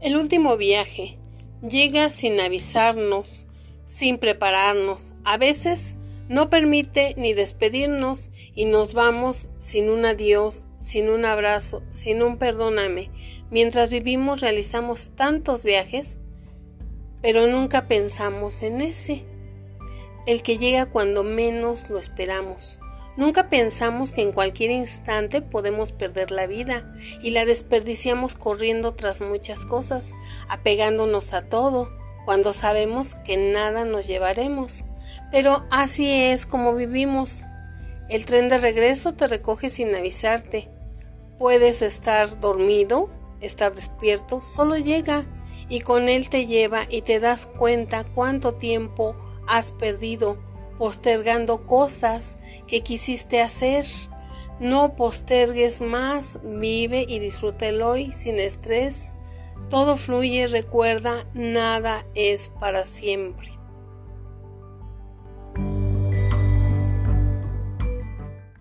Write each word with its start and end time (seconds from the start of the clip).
El 0.00 0.16
último 0.16 0.56
viaje 0.56 1.18
llega 1.68 2.10
sin 2.10 2.38
avisarnos, 2.38 3.46
sin 3.86 4.18
prepararnos. 4.18 5.14
A 5.24 5.36
veces 5.36 5.98
no 6.28 6.50
permite 6.50 7.14
ni 7.16 7.34
despedirnos 7.34 8.30
y 8.54 8.66
nos 8.66 8.94
vamos 8.94 9.48
sin 9.58 9.90
un 9.90 10.04
adiós, 10.04 10.68
sin 10.78 11.08
un 11.08 11.24
abrazo, 11.24 11.82
sin 11.90 12.22
un 12.22 12.38
perdóname. 12.38 13.10
Mientras 13.50 13.90
vivimos 13.90 14.40
realizamos 14.40 15.10
tantos 15.16 15.64
viajes, 15.64 16.20
pero 17.22 17.46
nunca 17.46 17.88
pensamos 17.88 18.62
en 18.62 18.82
ese, 18.82 19.24
el 20.26 20.42
que 20.42 20.58
llega 20.58 20.86
cuando 20.86 21.24
menos 21.24 21.90
lo 21.90 21.98
esperamos. 21.98 22.80
Nunca 23.16 23.48
pensamos 23.48 24.12
que 24.12 24.22
en 24.22 24.32
cualquier 24.32 24.70
instante 24.70 25.40
podemos 25.40 25.92
perder 25.92 26.30
la 26.30 26.46
vida 26.46 26.92
y 27.22 27.30
la 27.30 27.46
desperdiciamos 27.46 28.34
corriendo 28.34 28.94
tras 28.94 29.22
muchas 29.22 29.64
cosas, 29.64 30.14
apegándonos 30.48 31.32
a 31.32 31.48
todo, 31.48 31.90
cuando 32.26 32.52
sabemos 32.52 33.14
que 33.24 33.36
nada 33.36 33.84
nos 33.84 34.06
llevaremos. 34.06 34.84
Pero 35.32 35.64
así 35.70 36.10
es 36.10 36.44
como 36.44 36.74
vivimos. 36.74 37.44
El 38.10 38.26
tren 38.26 38.50
de 38.50 38.58
regreso 38.58 39.14
te 39.14 39.28
recoge 39.28 39.70
sin 39.70 39.94
avisarte. 39.94 40.68
Puedes 41.38 41.80
estar 41.80 42.38
dormido, 42.38 43.10
estar 43.40 43.74
despierto, 43.74 44.42
solo 44.42 44.76
llega 44.76 45.24
y 45.68 45.80
con 45.80 46.08
él 46.08 46.28
te 46.28 46.46
lleva 46.46 46.82
y 46.88 47.02
te 47.02 47.18
das 47.18 47.46
cuenta 47.46 48.04
cuánto 48.04 48.54
tiempo 48.54 49.16
has 49.46 49.72
perdido 49.72 50.38
postergando 50.78 51.66
cosas 51.66 52.36
que 52.66 52.82
quisiste 52.82 53.40
hacer. 53.40 53.86
No 54.60 54.96
postergues 54.96 55.82
más, 55.82 56.38
vive 56.42 57.04
y 57.06 57.18
disfruta 57.18 57.66
el 57.66 57.82
hoy 57.82 58.12
sin 58.12 58.36
estrés 58.36 59.16
todo 59.68 59.96
fluye, 59.96 60.46
recuerda, 60.46 61.26
nada 61.34 62.06
es 62.14 62.50
para 62.50 62.86
siempre. 62.86 63.55